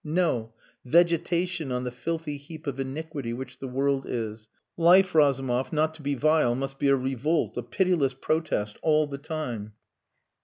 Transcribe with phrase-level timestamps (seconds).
[0.03, 0.55] No!
[0.83, 4.47] Vegetation on the filthy heap of iniquity which the world is.
[4.75, 9.19] Life, Razumov, not to be vile must be a revolt a pitiless protest all the
[9.19, 9.73] time."